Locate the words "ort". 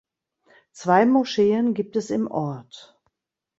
2.25-2.99